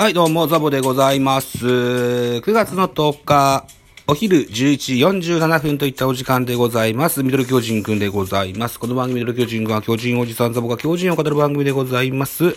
[0.00, 1.58] はい、どうも、ザボでございます。
[1.66, 3.66] 9月の10日、
[4.06, 4.94] お昼11時
[5.36, 7.22] 47分といったお時間でございます。
[7.22, 8.80] ミドル巨人くんでございます。
[8.80, 12.52] この番組ミドル巨人くんは巨人おじさんザボが巨人を語る番組でございます。
[12.52, 12.56] 昨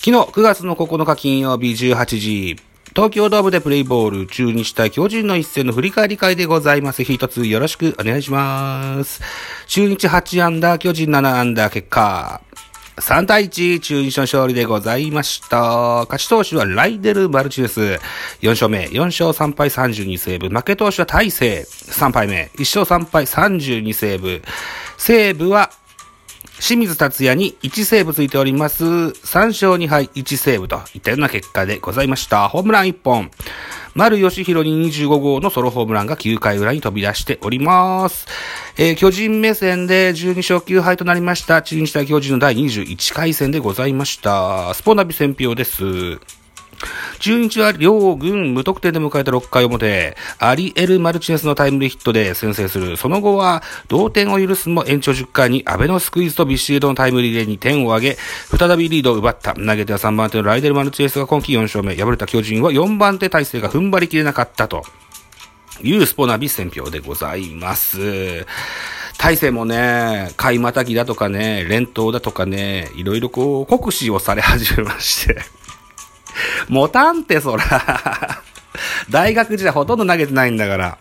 [0.00, 2.56] 日9月の9日金曜日18時、
[2.94, 7.02] 東京ドームでプレイボール中日対巨人の一戦の振り返り会でございます。
[7.02, 9.22] 一つよろしくお願いします。
[9.66, 12.42] 中日8アンダー、巨人7アンダー結果。
[13.00, 16.06] 3対1、中日の勝利でございました。
[16.10, 17.80] 勝ち投手はライデル・マルチです。
[18.42, 20.54] 4勝目、4勝3敗32セーブ。
[20.54, 24.42] 負け投手は大勢、3敗目、1勝3敗32セーブ。
[24.98, 25.70] セーブは、
[26.60, 28.84] 清水達也に1セーブついております。
[28.84, 32.48] 3勝2敗1セーブといったような結果でございました。
[32.48, 33.30] ホームラン1本。
[33.94, 38.26] 丸義弘に25号のソロホームランが9回裏に飛び出しております。
[38.76, 41.62] えー巨人目線で12勝9敗となりました。
[41.62, 44.74] 中日対巨人の第21回戦でございました。
[44.74, 46.39] スポナビ選票です。
[47.18, 52.96] 中日は両軍無得点で迎えた6回表、アリエル・マルチネスのタイムリーヒットで先制する。
[52.96, 58.18] その後は同点を許すも延長10回に安倍のスクイズとビシエドのタイムリーで2点を挙げ、
[58.56, 59.54] 再びリードを奪った。
[59.54, 61.94] 投げては3番手のライデル・マルチネスが今季4勝目。
[61.94, 64.82] 敗れた巨人は4番手体制が踏ん張りきれなかったと。
[65.82, 68.46] いうスポナビ選評でございます。
[69.18, 75.42] 大勢もね、買いまたぎだとかね、連投だとかね、いろいろこう、酷使をされ始めまして。
[76.68, 77.64] 持たんって、そら。
[79.10, 80.98] 大学時代ほとんど投げてないんだから。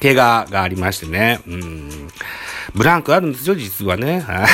[0.00, 1.40] 怪我がありましてね。
[1.46, 2.08] うん。
[2.74, 4.20] ブランクあるんですよ、実はね。
[4.20, 4.46] はい。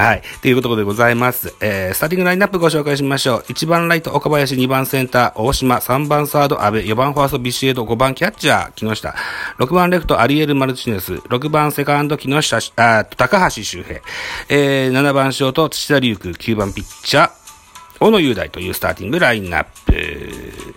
[0.00, 0.22] はい。
[0.40, 1.54] ということでございます。
[1.60, 3.40] えー、スターティングラインナップご紹介しましょう。
[3.48, 9.14] 1番ライト、岡林、2番センター、大島、3番サード、安倍、4番ファースト、ビシエド、5番キャッチャー、木下、
[9.58, 14.00] 6番レフト、アリエル・マルチネス、6番セカンド、木下、あ、高橋周平、
[14.48, 17.39] えー、7番ショート、土田龍空、9番ピッチャー、
[18.00, 20.74] 小野雄大というスターティングラインナップ。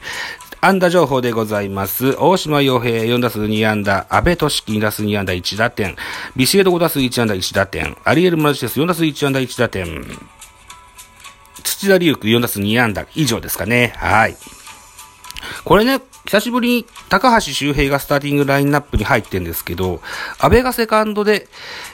[0.60, 2.18] 安打情報でございます。
[2.20, 5.96] 大島洋平4打数2安打、安倍俊樹2打数2安打1打点、
[6.36, 10.06] ビシエド5打数1安打1打点、アリエル・マルチェス4打数1安打1打点、
[11.64, 13.94] 土田龍空4打数2安打以上ですかね。
[13.96, 14.36] はい。
[15.64, 20.02] これね、久しぶりに高橋周平がスターティングラインナップに入ってんですけど、
[20.40, 21.48] 安倍がセカンドで、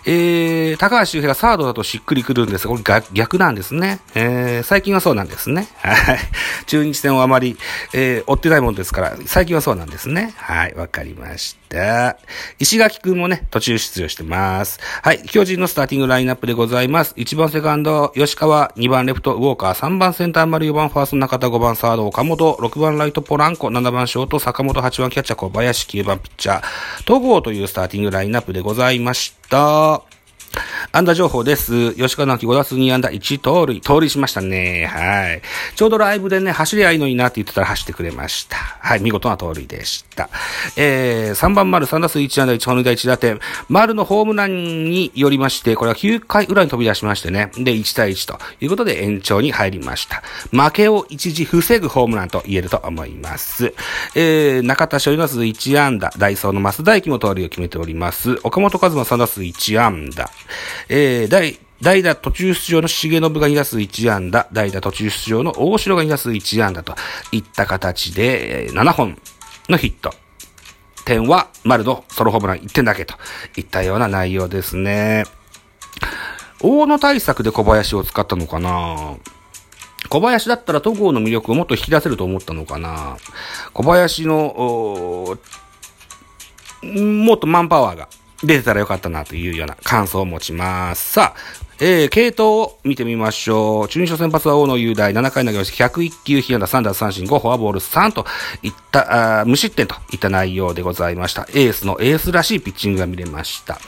[0.06, 4.00] えー、高橋周平がサードだとしっくりくるんですが、これ逆逆なんですね。
[4.16, 5.68] えー、最近はそうなんですね。
[5.78, 6.20] はい。
[6.68, 7.58] 中日戦をあまり、
[7.94, 10.34] えー、追ってないもんですから、最近はそうなんですね。
[10.38, 12.18] はい、わかりました。
[12.60, 14.80] 石垣くんもね、途中出場してます。
[15.04, 17.14] はい、巨人のスターティングラインナップでございます。
[17.18, 26.64] 1番セカンド、吉川、2番レフト、ウォーカー、3番センター丸、4番ファースト、中田、5番サード、岡本、6番ライト、ポランコ、7番ショート、坂本、8番キャッチャー、小林、9番ピッチャー、
[27.06, 30.02] 戸郷というスターティングラインナップでございました。
[30.92, 31.94] 安打情報です。
[31.96, 33.82] 吉川直樹5打数2安打1盗塁。
[33.82, 34.86] 盗塁しましたね。
[34.86, 35.42] はい。
[35.76, 38.58] ちょうどライブでね、走りゃいいのになって言ってたら走ってくれました。
[38.58, 39.02] はい。
[39.02, 40.30] 見事な盗塁でした。
[40.78, 43.40] えー、3番丸3打数1安打1本塁打1打点。
[43.68, 47.52] 丸のホームランによりまして、これは9回裏に飛び出しましてね。
[47.56, 50.24] で、1対1ということで延長に入りました。
[50.52, 53.74] 負けを一時防ぐホームランと言えると思います。
[54.16, 56.12] えー、中田翔4打数1安打。
[56.18, 58.40] ダイソーの増大輝も盗塁を決めております。
[58.44, 60.30] 岡本和真3打数1安打。
[60.90, 66.96] えー、第、代打途中出場の重信が2打数1安打、代打途中出場の大城が2打数1安打と
[67.32, 69.18] いった形で、え7本
[69.70, 70.14] のヒット。
[71.10, 73.16] 点は丸のソロホームラン1点だけと
[73.58, 75.24] いったような内容ですね。
[76.62, 79.18] 大野対策で小林を使ったのかな？
[80.10, 83.18] 小林だったら戸郷の魅力をもっと引き出せると思ったのかな？
[83.74, 85.36] 小林の、
[86.84, 88.08] もっとマンパワーが
[88.44, 91.14] 出てたらよかったなというような感想を持ちます。
[91.14, 93.88] さあ、えー、系統を見てみましょう。
[93.88, 98.26] 中日の先発は大野雄大、7回投げまして101球、被安打3奪三振5、フォアボール3と
[98.64, 101.44] いった、無失点といった内容でございました。
[101.54, 103.80] エースのエースらしいピッチングが見れました。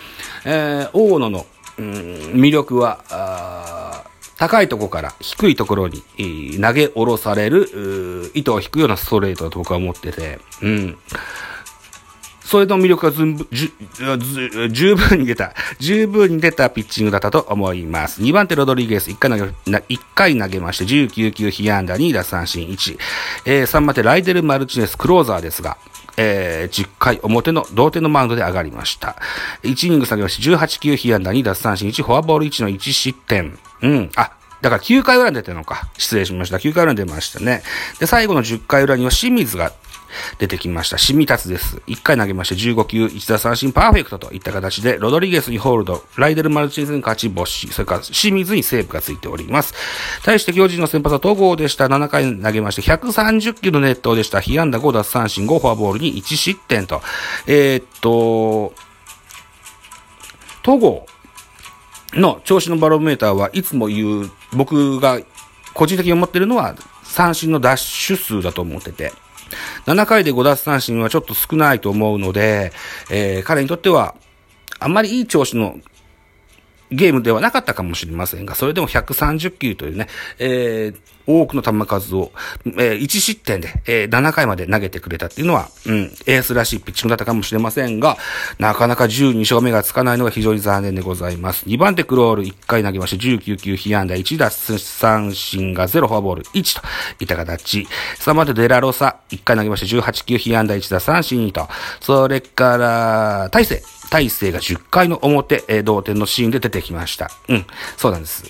[0.46, 1.46] えー、大野の、
[1.78, 1.86] うん
[2.34, 4.06] 魅力は、
[4.38, 10.98] 高いところから低いところに、えー投げ下ろされる、糸を引くようなストレートだと僕は思ってて、うん。
[12.52, 18.22] それの魅力がずんぶじゅ十分に出た、十分に出たピッチングだったと思います。
[18.22, 19.44] 2番手ロドリゲス、1回投げ、
[19.78, 22.98] 1回投げまして、19球被安打2奪三振1。
[23.46, 25.78] えー、3番手ライデル・マルチネス、クローザーですが、
[26.18, 29.16] えー、10回表の同点のマウンドで上がりました。
[29.64, 33.58] 1イニング下げまして、18球被安打2奪三振1、フォアボール1の1失点。
[33.82, 35.90] うん、あ、だから9回裏に出てるのか。
[35.98, 36.58] 失礼しました。
[36.58, 37.64] 9回裏に出ましたね。
[38.02, 39.72] で、最後の10回裏には清水が
[40.38, 40.98] 出てきました。
[40.98, 41.78] 清水達です。
[41.88, 49.74] 1回投げまして15球、1打三振パーフェクトといった形で、ロドリゲスにホールド、ライデル・マルチネスに勝ち星、それから清水にセーブがついております。
[50.24, 51.88] 対して巨人の先発は戸郷でした。
[51.88, 54.42] 7回投げまして130球のネットでした。
[54.42, 57.02] 被安打5奪三振5フォアボールに1失点と。
[57.48, 58.74] えー、っと、
[60.64, 61.06] 戸郷
[62.14, 65.20] の調子のバロメーターはいつも言う、僕が
[65.74, 69.14] 個人的に思ってるのは三振の奪取数だと思ってて、
[69.86, 72.72] 7回で5奪三振はちょっと少ないと思うので、
[73.10, 74.16] えー、彼にとっては、
[74.80, 75.78] あんまりいい調子の
[76.92, 80.08] ゲームではなかったかもしれませんが、それでも130球というね、
[80.40, 82.32] えー、多くの球数を、
[82.66, 88.18] えー、1失点で、えー、7回まで投げてくれたっていうのは、うん、エースらしいピッチングだったかもしれませんが、
[88.60, 91.66] なかなか12勝目がつかないのが非常に残念でございます。
[91.66, 97.88] 2番手クロール1回投げまして19球被安打1奪三振が0フォアボール1といった形。
[98.20, 101.68] 3番手デラロサ1回投げまして18球被安打1奪三振2と。
[102.02, 103.82] それから、大勢。
[104.12, 107.32] 大勢が10回の表、えー、同点のシーンで出てきました。
[107.48, 107.66] うん、
[107.98, 108.44] そうなんです。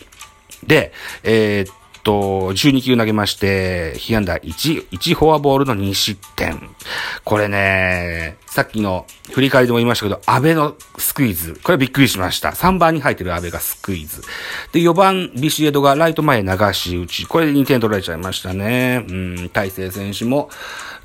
[0.65, 0.91] で、
[1.23, 1.71] えー、
[2.03, 6.69] と、12球投げまして、被安打1、1フォアボールの2失点。
[7.23, 10.75] これね、さっきの振り返りでも言いましたけど、安倍の
[11.11, 11.59] スクイズ。
[11.61, 12.51] これびっくりしました。
[12.51, 14.21] 3番に入ってる安倍がスクイズ。
[14.71, 17.25] で、4番ビシエドがライト前流し打ち。
[17.25, 19.05] これで2点取られちゃいましたね。
[19.09, 20.49] うん、大勢選手も、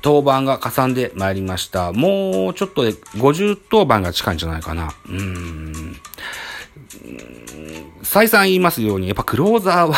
[0.01, 1.91] 登板がかさんで参りました。
[1.91, 4.93] もうちょっとで50登板が近いんじゃないかな。
[5.09, 5.97] うん。
[8.01, 9.95] 再三言いますように、やっぱクローザーは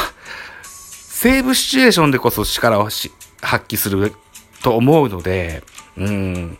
[0.63, 3.11] セーブシチュエーションでこそ力を発
[3.43, 4.13] 揮する
[4.63, 5.61] と思うので、
[5.97, 6.57] うん、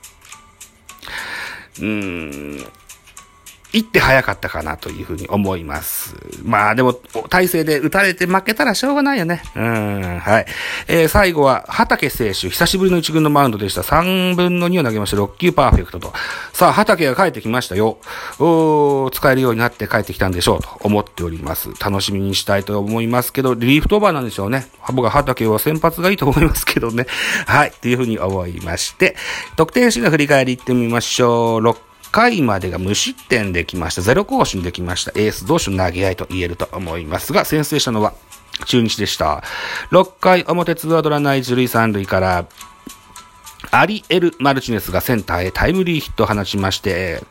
[1.82, 2.66] うん、
[3.72, 6.16] 行って早かったかなというふうに思います。
[6.44, 9.44] まあでも、体勢で打たれて負けたらしょうがないよね。
[9.56, 10.46] うん、はい。
[10.88, 13.82] えー、最後は、畑選手、久しぶりの一軍のマウンドでした。
[13.82, 16.14] 3分の2を投げまして、6球パーフェクトと。
[16.52, 18.00] さあ、畑が帰ってきましたよ。
[18.40, 21.70] お使えるようになって帰ってきたんでしょうと思っております。
[21.80, 24.68] 楽しみにしたいと思いますけど、リリーフトーバーなんでしょうね。
[24.94, 27.06] 僕は畑は先発がいいと思いますけどね。
[27.46, 27.72] はい。
[27.82, 29.16] というふうに思いまして、
[29.56, 31.89] 得点シーンの振り返り行ってみましょう。
[32.10, 34.02] 6回までが無失点できました。
[34.02, 35.12] ゼロ更新できました。
[35.12, 38.14] エース同士の投げ合いと言えると思いますが、先制したのは
[38.66, 39.44] 中日でした。
[39.92, 42.48] 6回表ツーアウトランナー一塁三塁から、
[43.72, 47.22] アリエル・マルチネスがセンターへタイムリーヒットを放ちまして、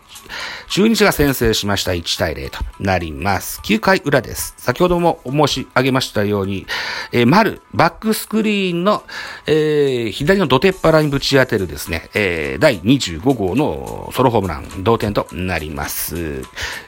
[0.68, 3.60] 中日が先制しました1対0となります。
[3.64, 4.54] 9回裏です。
[4.58, 6.66] 先ほども申し上げましたように、
[7.12, 9.02] えー、丸、バックスクリーンの、
[9.46, 16.42] えー、左の土手っ腹にぶち当てるですね、えー、第25号のソロホームラン、同点となります。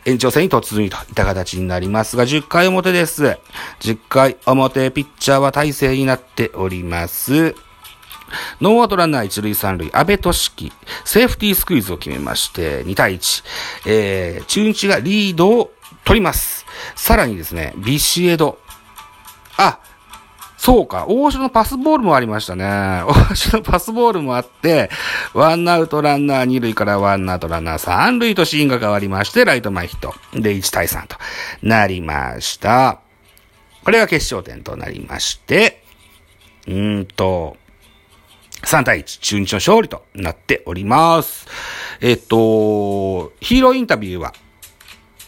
[0.05, 3.39] 延長戦に突入といった形になりますが、10回表です。
[3.81, 7.55] 10回表、ピッチャーは体制になっております。
[8.61, 10.73] ノーアウトランナー一塁三塁、安倍俊樹、
[11.05, 13.45] セーフティースクイズを決めまして、2対1、
[13.87, 15.73] えー、中日がリードを
[16.05, 16.67] 取ります。
[16.95, 18.59] さらにですね、ビシエド、
[19.57, 19.79] あ、
[20.61, 22.65] そうか、大城のパスボールもありましたね。
[23.31, 24.91] 大城のパスボールもあって、
[25.33, 30.15] ワンアウトランナー二塁からワンアウトランナー三塁とシーンが変わりまして、ライト前ヒット。
[30.35, 31.17] で、1対3と
[31.63, 32.99] なりました。
[33.85, 35.83] これが決勝点となりまして、
[36.69, 37.57] うんと、
[38.63, 41.47] 3対1、中日の勝利となっております。
[42.01, 44.35] えっと、ヒーローインタビューは、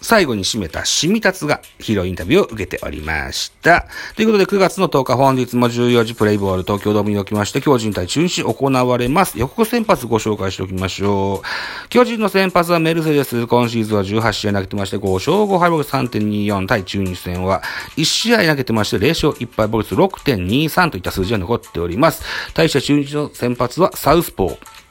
[0.02, 3.86] 最後に締めたしみたつがヒーローインタビューを受けておりました。
[4.16, 9.38] ということで9月の10日本日も14時プレイボール東京ドームにおきまして巨人対中日行われます。
[9.38, 11.88] 予告先発ご紹介しておきましょう。
[11.88, 13.46] 巨人の先発はメルセデス。
[13.46, 17.62] 今シーズンは18試合投げてまして5勝5敗ボル3.24対中日戦は
[17.96, 22.24] 1試合投げてまして0勝1敗ボル6.23といった数字が残っております。
[22.54, 24.81] 対して中日の先発はサウスポー。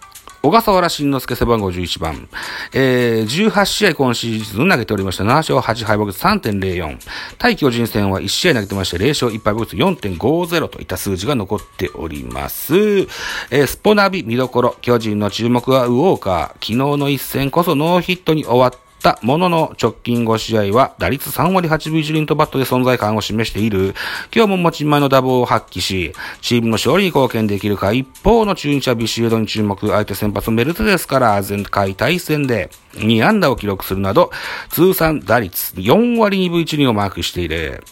[0.42, 2.28] 小笠原慎之介背番号11番。
[2.74, 5.24] えー、18試合今シーズン投げておりました。
[5.24, 6.98] 7勝8敗北3.04。
[7.38, 12.76] 対巨人戦は1試合投げてまして0勝1敗僕4.50といった数字が残っております。
[12.76, 14.76] えー、スポナビ見どころ。
[14.82, 16.48] 巨人の注目はウォーカー。
[16.54, 23.96] 昨日の一戦こそノーヒットに終わったったものの直近5試合は打率3割8分1厘とバットで存在感を示している。
[24.34, 34.30] 今日も持ち前のダブを発揮し、チームの勝利に貢献できるか一方の中日はビシエドに注目、相手先発メルテですから、前回対戦で2安打を記録するなど、
[34.70, 37.84] 通算打率4割2分1厘をマークしている。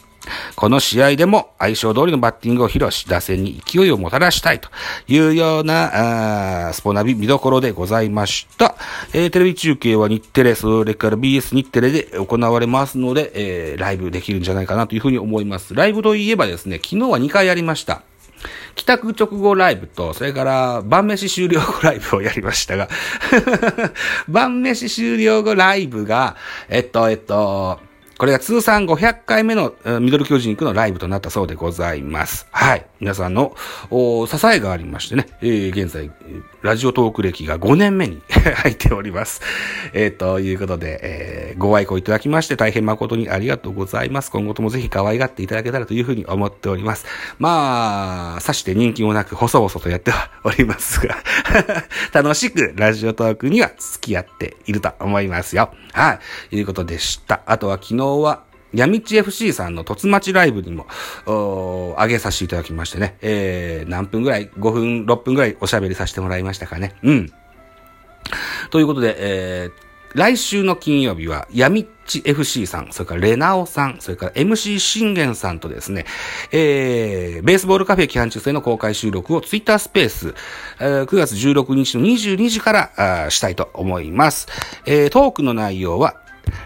[0.56, 4.70] この試合でも相性通りのバッティングを披露し、打線に勢いをもたらしたいと
[5.08, 8.76] いうような、あスポナビ見どころでございました。
[9.14, 15.74] えー、テレビ中継は日テレ、それから BS 日テレで行われますので、えー、ライブできるんじゃないかなというふうに思います。
[15.74, 18.04] ライブといえばですね、昨日は2回やりました。
[18.76, 22.88] 帰宅直後ライブと、それから晩飯終了後ライブをやりましたが
[24.30, 26.38] 晩飯終了後ライブが、
[26.70, 27.80] えっと、えっと、
[28.20, 32.48] これが通算500回目のミドル巨人くのライブとなったそうでございます。
[32.52, 32.86] はい。
[33.00, 33.56] 皆さんの
[34.28, 36.12] 支えがありましてね、えー、現在、
[36.62, 39.42] ラジオトーク歴が5年目に 入っております。
[39.94, 44.30] えー、ということで、えー、ご愛顧いただきまして大変誠にありがとうございます。
[44.32, 47.06] 今後ともぜひ可愛がっていただけたらというふうに思っております。
[47.38, 51.16] まあ、さして人気もなく、細々とやってはおりますが
[52.12, 55.72] 楽しくラジオトークには付き合っていると思いますよ。
[55.94, 56.20] はい。
[56.50, 57.44] ということでした。
[57.46, 60.86] あとは昨日は、闇地 FC さんの突待ちライブにも、
[61.98, 66.96] 上げさせていただきましてね、えー、何分ぐらい、5分、6分ぐらいおしゃべりさせてもらいましたかね。
[67.04, 67.32] うん。
[68.70, 69.72] ということで、えー、
[70.13, 76.06] 来週の金曜日は、闇地 FC さん、それからレナオさん、それから MC 信玄さんとですね、
[76.51, 80.36] えー、ベースボールカフェ期間中制の公開収録をツイッタースペース、
[80.80, 84.48] えー、9月16日の22時からあしたいと思います。
[84.86, 86.22] えー、トークの内容は、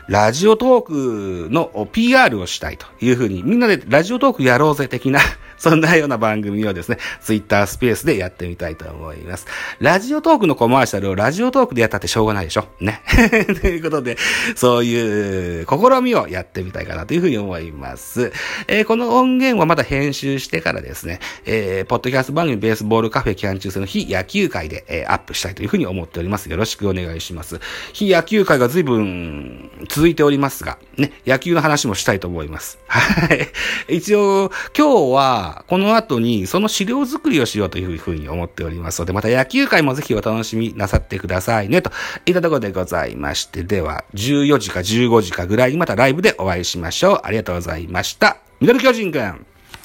[0.08, 5.20] ラジオトークの PR をしたいというふうに、みんなでラジオトークやろうぜ的な
[5.58, 9.48] そんなような番組をですね、ツイッタースペースでやってみたいと思います。
[9.80, 12.68] ラジオトークのコマーシャルをラジオトークでやったってしょうがないでしょ？
[12.80, 13.02] ね。
[13.62, 14.18] ということで、
[14.56, 18.32] そういう試みをやってみたいかなというふうに思います。
[18.68, 26.50] えー、この音源はまた編集してからですね、えー、ポッドキャスト番組ベースボールカフェキャン中制の非野球会で、えー、アップしたいというふうに思っております。
[26.50, 27.60] よろしくお願いします。
[27.94, 32.80] 非野球会が随分続いておりますが、ね、野球の話もしたいと思います。
[32.88, 33.48] はい。
[33.88, 41.92] 一応、今日はは、この後にその資料作りをしようというふうに思っておりますので、また野球界もぜひお楽しみなさってくださいね、と
[42.26, 47.22] いったところでございまして、では、14時か15時かぐらいにまたライブでお会いしましょう。
[47.24, 48.38] ありがとうございました。
[48.60, 49.53] ミドル巨人くん。